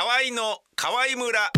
[0.00, 1.52] 河合の河合村。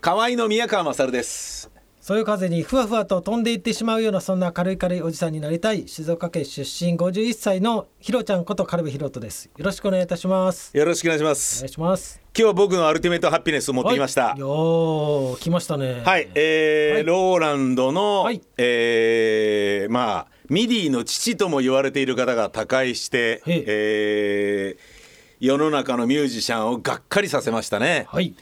[0.00, 1.71] 河合の宮川勝です。
[2.02, 9.48] そういう風にふわふわと飛んでいってしまうようなそんな軽い軽いおじさんになりたい静岡県出身51歳のひろちゃんこと軽部ひろとです。
[9.56, 10.76] よろしくお願いいたします。
[10.76, 12.20] よろしくお願いしまおす願いします。
[12.36, 14.30] 今日は僕のアルティメットハッピネスを持ってきました。
[14.30, 16.02] はい、よー来ましたね。
[16.04, 17.04] はい、えーはい。
[17.04, 18.42] ローランドの、はい。
[18.58, 25.02] えーまあ MIDI の父とも言われている方が他界して、えー
[25.38, 28.06] 世の中のミュージシャンをがっかりさせましたね。
[28.08, 28.34] はい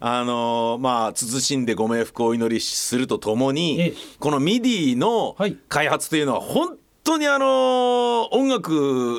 [0.00, 3.94] あのーまあ慎んでご冥福をお祈りするとともに、ええ。
[4.18, 5.56] この MIDI のはい。
[5.68, 8.72] 開発というのは本当にあのー音楽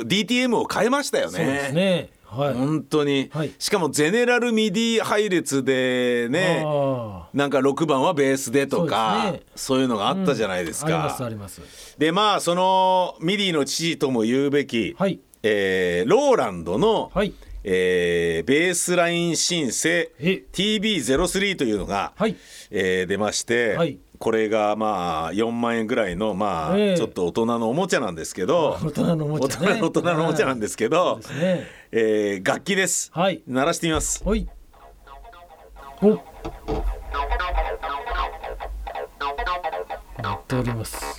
[0.05, 1.37] DTM を変えましたよね。
[1.37, 2.09] そうですね。
[2.25, 2.53] はい。
[2.53, 3.51] 本当に、はい。
[3.57, 11.25] しかもゼネラル MIDI 配列でねあなんか6番はベースでとかそう,、そういうのがあったじゃないですーありますか。
[11.25, 11.61] あります。
[11.97, 15.19] でまあその MIDI の父とも言うべき、はい。
[15.41, 17.33] えーローランドの、はい
[17.71, 20.43] えーベースラインシンセえ。
[20.51, 22.35] TB03 というのが、はい。
[22.71, 23.99] えー出まして、はい。
[24.17, 26.97] これがまあ4万円ぐらいのまあ、ええ。
[26.97, 29.67] ちょっと大人のおもちゃなんですけど 大人のおもちゃね。
[29.73, 31.67] 大人大人のおもちゃなんですけど、ね。
[31.91, 33.43] えー楽器です、はい。
[33.47, 34.23] 鳴らしてみます。
[34.27, 34.49] はい。
[36.01, 36.09] お。
[40.23, 41.18] やっております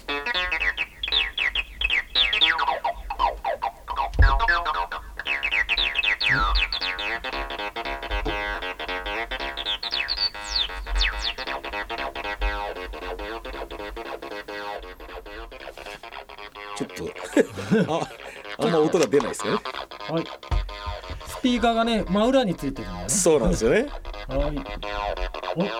[16.77, 18.09] ちょっと あ
[18.59, 19.61] あんま音が出ないですよね
[20.09, 20.25] はい
[21.27, 23.89] スピーカーがね真裏についてるんだよねそうなんですよね
[24.31, 24.57] はい。
[25.57, 25.75] お、聞こ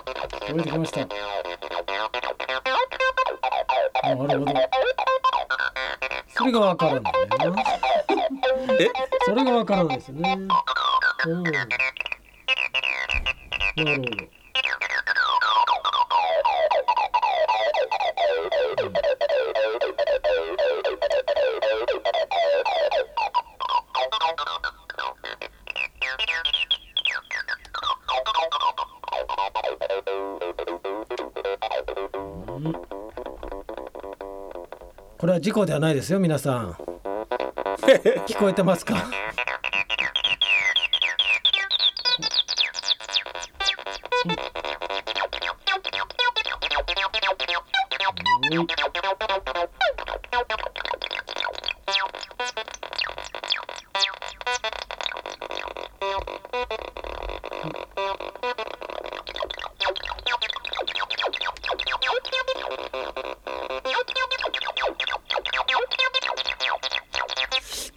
[0.49, 1.07] えてきました。
[4.03, 4.45] なるほど。
[6.27, 7.63] それがわからないんだよな。
[8.77, 8.89] え？
[9.23, 10.37] それがわからないですね。
[11.27, 11.43] うん。
[11.43, 11.61] なる
[13.77, 14.40] ほど。
[35.21, 36.71] これは事故ではないですよ、皆さん。
[38.25, 39.05] 聞こえてますか？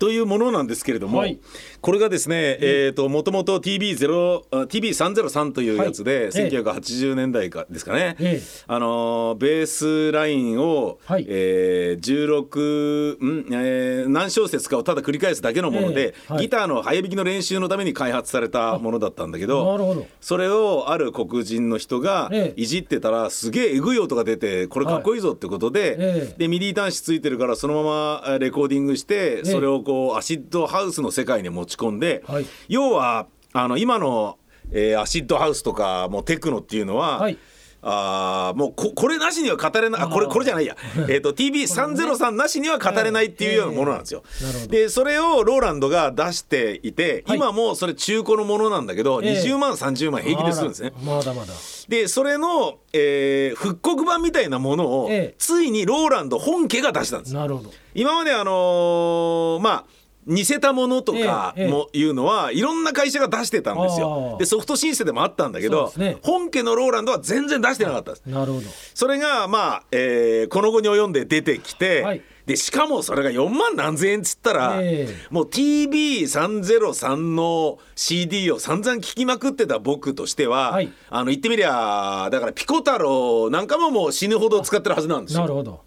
[0.04, 1.40] というものなんですけれども、はい。
[1.80, 6.24] これがですね、えー、ともともと TB0 あ TB303 というやつで、はい。
[6.24, 8.42] ええ1980年代かですかね、ええ。
[8.66, 11.24] あのーベースラインを、はい。
[11.26, 16.32] えー16ん、えー何小節かをただ繰り返すだけのもので、ええ。
[16.34, 16.42] はい。
[16.42, 20.06] ギターの早弾きの練習のために開発されたものだったんだけどなるほど。
[20.20, 22.60] それをある黒人の人がええ。
[22.60, 26.38] いじってたらすげええぐい音が出てこれかっこいいぞってことで、ええ。
[26.40, 29.44] で MIDI 端子ついてるからそのままえーレコーディングしてえ。
[29.46, 32.46] それをこうアシッドハウスの世界に持ち込んで、はい。
[32.68, 34.38] 要はあの今の、
[34.70, 37.38] えーアシッドハウスとかもうテクノっていうのは、はい
[37.86, 40.76] あーもうここれなしには語れないあこれこれじゃないや、
[41.08, 44.22] えー、と TB303 なしには語れないっていうようなものなんですよ。
[44.68, 50.92] でそれをローランドが出していて、はい今もそれ中古のものなんだけど、ええ20万30万平気でするんですね。
[51.04, 51.52] まだまだ。
[51.88, 57.34] でそれの、えー復刻版みたいなものを、ええついにローランド本家が出したんです。
[57.34, 57.70] なるほど。
[57.94, 59.84] 今まであのーまあ
[60.26, 64.32] 似せたものとかもいうのはいろんな会社が出してたんですあよ。
[64.36, 68.26] ーでソフトシンセでもあったんだけど、ね本家のローランドは全然出してなかったんです。
[68.26, 68.66] なるほど。
[68.94, 85.40] それがまあ、えーこの後に及んで出てきて、はいでしかもそれが4万何千円っつったら、ええもう TB303 の CD を散々聴きまくってた僕としては、はいあの言ってみりゃだからピコ太郎なんかももう死ぬほど使ってるはずなんですよ。
[85.40, 85.80] なるほど。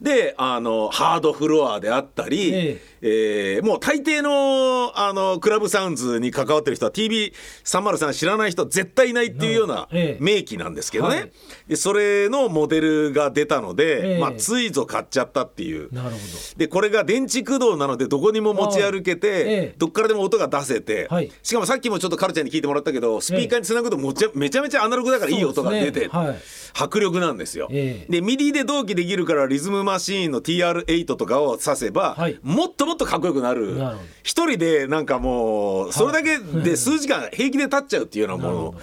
[0.00, 10.24] であのハードフロアであったり、ええーもう大抵のあのクラブサウンズに関わってる人は TV303 知らない人絶対いないっていうようなええ。
[10.24, 11.32] 名機なんですけどね、はい。
[11.68, 14.18] でそれのモデルが出たので、ええ。
[14.18, 15.92] まあ、ついぞ買っちゃったっていう。
[15.92, 16.16] なるほ
[16.56, 21.30] でこれが電池駆動なのでどこにも持ち歩けて、どっからでも音が出せて、はい。
[21.42, 26.36] しかもさっきもちょっとカルちゃんに聞いてもらったけどスピーカーにつなぐともちゃめちゃめちゃアナログだからいい音が出て、はい。
[26.74, 27.68] 迫力なんですよ。
[27.70, 28.12] ええ。
[28.12, 32.38] で MIDI で同期できるからリズムマシーンの TR8 とかを挿せば、はい。
[32.42, 33.78] もっともっとかっこよくなる。
[34.24, 38.74] 一人でなんかもうそれだけで数時間平気で経っちゃうっていうようなもの。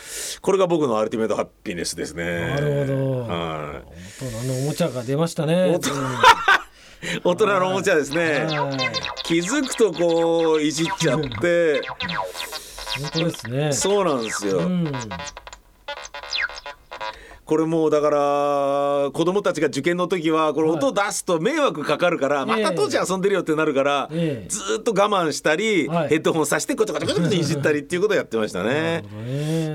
[0.42, 2.24] これが僕のアルティメットハッピネスですね。
[2.24, 3.20] なるほど。
[3.28, 4.26] はい。
[4.26, 5.74] 大人のおもちゃが出ましたね。
[5.76, 5.92] 大人。
[7.60, 8.48] のおもちゃですね。
[9.24, 11.82] 気づくとこういじっちゃって。
[13.02, 13.74] 本当ですね。
[13.74, 14.92] そうなんですよ、うん
[17.48, 24.50] これもうだから子供たちが受験の時はこれ音出すと迷惑かかるから、また当時遊んでるよってなるから、ええ。
[24.50, 26.10] ずーっと我慢したり、はい。
[26.10, 29.04] ヘッドホンさしてこちょこちょこちょこちょいじったりっていうことをやってましたなね。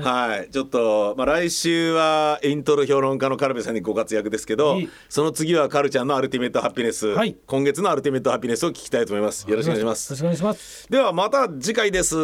[0.03, 4.77] はい、ちょっと、まあ、来週はイントロ評論家のカルベさんにご活躍ですけど
[5.09, 7.35] その次はカルちゃんのアルティメットハピネス、はい。
[7.47, 9.49] 今月のアルティメットハピネスを聞きたいと思います。
[9.49, 10.11] よろしくお願いします。
[10.11, 10.87] よろしくお願いします。
[10.91, 12.15] ではまた次回です